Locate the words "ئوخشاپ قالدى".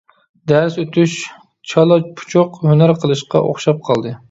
3.51-4.19